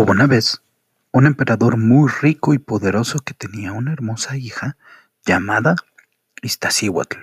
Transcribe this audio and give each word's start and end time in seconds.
Hubo 0.00 0.12
una 0.12 0.28
vez 0.28 0.62
un 1.10 1.26
emperador 1.26 1.76
muy 1.76 2.08
rico 2.08 2.54
y 2.54 2.58
poderoso 2.58 3.18
que 3.18 3.34
tenía 3.34 3.72
una 3.72 3.92
hermosa 3.92 4.36
hija 4.36 4.76
llamada 5.26 5.74
Iztaccíhuatl. 6.40 7.18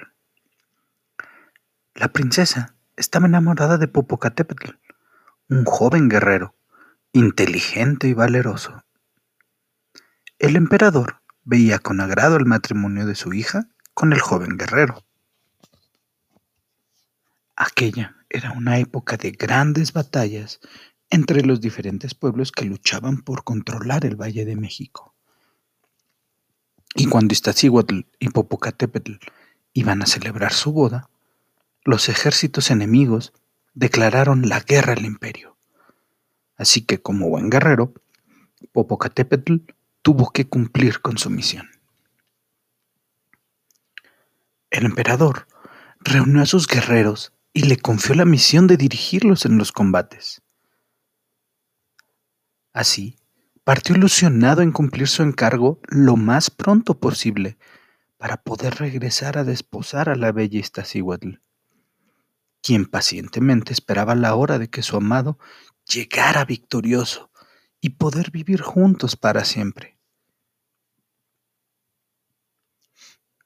La 1.93 2.09
princesa 2.09 2.75
estaba 2.97 3.27
enamorada 3.27 3.77
de 3.77 3.87
Popocatépetl, 3.87 4.71
un 5.47 5.63
joven 5.63 6.09
guerrero, 6.09 6.53
inteligente 7.13 8.09
y 8.09 8.13
valeroso. 8.13 8.83
El 10.37 10.57
emperador 10.57 11.21
veía 11.45 11.79
con 11.79 12.01
agrado 12.01 12.35
el 12.35 12.45
matrimonio 12.45 13.05
de 13.05 13.15
su 13.15 13.31
hija 13.31 13.69
con 13.93 14.11
el 14.11 14.19
joven 14.19 14.57
guerrero. 14.57 15.05
Aquella 17.55 18.17
era 18.29 18.51
una 18.51 18.79
época 18.79 19.15
de 19.15 19.31
grandes 19.31 19.93
batallas 19.93 20.59
entre 21.09 21.43
los 21.43 21.61
diferentes 21.61 22.13
pueblos 22.15 22.51
que 22.51 22.65
luchaban 22.65 23.21
por 23.21 23.43
controlar 23.43 24.05
el 24.05 24.15
Valle 24.15 24.45
de 24.45 24.55
México. 24.55 25.13
Y 26.95 27.07
cuando 27.07 27.33
Iztaccíhuatl 27.33 28.01
y 28.19 28.29
Popocatépetl 28.29 29.13
iban 29.73 30.01
a 30.01 30.05
celebrar 30.05 30.53
su 30.53 30.71
boda, 30.71 31.09
los 31.83 32.09
ejércitos 32.09 32.71
enemigos 32.71 33.33
declararon 33.73 34.47
la 34.47 34.61
guerra 34.61 34.93
al 34.93 35.05
imperio. 35.05 35.57
Así 36.57 36.81
que 36.81 37.01
como 37.01 37.29
buen 37.29 37.49
guerrero, 37.49 37.93
Popocatépetl 38.71 39.57
tuvo 40.01 40.31
que 40.31 40.47
cumplir 40.47 41.01
con 41.01 41.17
su 41.17 41.29
misión. 41.29 41.69
El 44.69 44.85
emperador 44.85 45.47
reunió 45.99 46.41
a 46.41 46.45
sus 46.45 46.67
guerreros 46.67 47.33
y 47.53 47.63
le 47.63 47.77
confió 47.77 48.15
la 48.15 48.25
misión 48.25 48.67
de 48.67 48.77
dirigirlos 48.77 49.45
en 49.45 49.57
los 49.57 49.71
combates. 49.71 50.41
Así, 52.75 53.17
partió 53.63 53.95
ilusionado 53.95 54.61
en 54.61 54.73
cumplir 54.73 55.07
su 55.07 55.23
encargo 55.23 55.79
lo 55.87 56.17
más 56.17 56.49
pronto 56.49 56.99
posible 56.99 57.57
para 58.17 58.43
poder 58.43 58.75
regresar 58.75 59.37
a 59.37 59.45
desposar 59.45 60.09
a 60.09 60.15
la 60.15 60.33
bella 60.33 60.59
Iztaccíhuatl, 60.59 61.35
quien 62.61 62.85
pacientemente 62.85 63.71
esperaba 63.71 64.13
la 64.13 64.35
hora 64.35 64.59
de 64.59 64.69
que 64.69 64.81
su 64.81 64.97
amado 64.97 65.39
llegara 65.89 66.43
victorioso 66.43 67.31
y 67.79 67.91
poder 67.91 68.29
vivir 68.29 68.59
juntos 68.61 69.15
para 69.15 69.45
siempre. 69.45 69.97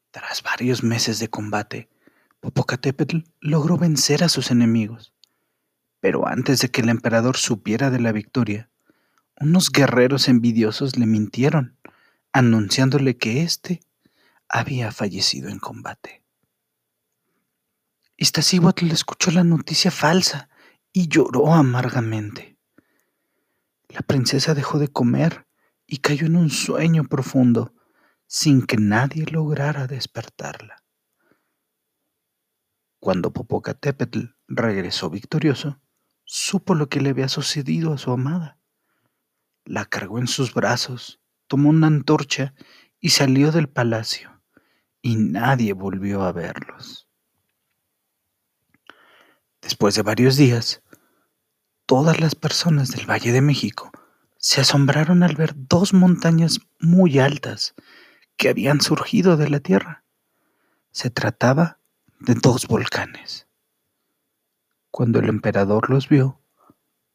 Tras 0.09 0.41
varios 0.41 0.81
meses 0.81 1.19
de 1.19 1.29
combate, 1.29 1.87
Popocatépetl 2.39 3.19
logró 3.41 3.77
vencer 3.77 4.23
a 4.23 4.29
sus 4.29 4.49
enemigos, 4.49 5.13
pero 5.99 6.27
antes 6.27 6.61
de 6.61 6.71
que 6.71 6.81
el 6.81 6.89
emperador 6.89 7.37
supiera 7.37 7.91
de 7.91 7.99
la 7.99 8.11
victoria, 8.11 8.71
unos 9.39 9.71
guerreros 9.71 10.27
envidiosos 10.27 10.97
le 10.97 11.05
mintieron, 11.05 11.77
anunciándole 12.33 13.17
que 13.17 13.41
éste 13.43 13.81
había 14.47 14.91
fallecido 14.91 15.49
en 15.49 15.59
combate. 15.59 16.23
Iztaccíhuatl 18.17 18.91
escuchó 18.91 19.31
la 19.31 19.43
noticia 19.43 19.91
falsa 19.91 20.49
y 20.91 21.07
lloró 21.07 21.53
amargamente. 21.53 22.57
La 23.87 24.01
princesa 24.01 24.53
dejó 24.53 24.77
de 24.77 24.89
comer 24.89 25.47
y 25.87 25.97
cayó 25.97 26.27
en 26.27 26.35
un 26.35 26.49
sueño 26.49 27.05
profundo 27.05 27.73
sin 28.27 28.65
que 28.65 28.77
nadie 28.77 29.25
lograra 29.25 29.87
despertarla. 29.87 30.83
Cuando 32.99 33.31
Popocatépetl 33.31 34.35
regresó 34.47 35.09
victorioso, 35.09 35.79
supo 36.25 36.75
lo 36.75 36.89
que 36.89 36.99
le 36.99 37.11
había 37.11 37.29
sucedido 37.29 37.93
a 37.93 37.97
su 37.97 38.11
amada. 38.11 38.59
La 39.65 39.85
cargó 39.85 40.19
en 40.19 40.27
sus 40.27 40.53
brazos, 40.53 41.19
tomó 41.47 41.69
una 41.69 41.87
antorcha 41.87 42.53
y 42.99 43.09
salió 43.09 43.51
del 43.51 43.69
palacio, 43.69 44.41
y 45.01 45.15
nadie 45.15 45.73
volvió 45.73 46.23
a 46.23 46.31
verlos. 46.31 47.07
Después 49.61 49.95
de 49.95 50.01
varios 50.01 50.37
días, 50.37 50.81
todas 51.85 52.19
las 52.19 52.35
personas 52.35 52.91
del 52.91 53.09
Valle 53.09 53.31
de 53.31 53.41
México 53.41 53.91
se 54.37 54.61
asombraron 54.61 55.21
al 55.21 55.35
ver 55.35 55.53
dos 55.55 55.93
montañas 55.93 56.59
muy 56.79 57.19
altas 57.19 57.75
que 58.37 58.49
habían 58.49 58.79
surgido 58.79 59.35
de 59.35 59.49
la 59.49 59.59
tierra. 59.59 60.05
Se 60.91 61.09
trataba 61.09 61.79
de 62.19 62.35
dos 62.35 62.67
volcanes. 62.67 63.47
Cuando 64.91 65.19
el 65.19 65.27
emperador 65.27 65.89
los 65.89 66.07
vio, 66.07 66.41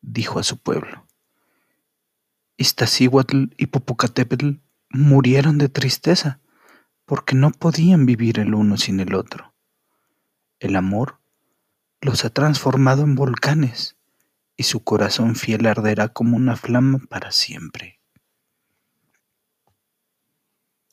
dijo 0.02 0.38
a 0.38 0.42
su 0.42 0.58
pueblo, 0.58 1.03
Iztaccíhuatl 2.56 3.46
y 3.56 3.66
Popocatépetl 3.66 4.60
murieron 4.90 5.58
de 5.58 5.68
tristeza 5.68 6.40
porque 7.04 7.34
no 7.34 7.50
podían 7.50 8.06
vivir 8.06 8.38
el 8.38 8.54
uno 8.54 8.76
sin 8.76 9.00
el 9.00 9.14
otro. 9.14 9.54
El 10.60 10.76
amor 10.76 11.18
los 12.00 12.24
ha 12.24 12.30
transformado 12.30 13.02
en 13.02 13.16
volcanes 13.16 13.96
y 14.56 14.62
su 14.64 14.84
corazón 14.84 15.34
fiel 15.34 15.66
arderá 15.66 16.08
como 16.08 16.36
una 16.36 16.56
flama 16.56 16.98
para 17.08 17.32
siempre. 17.32 17.98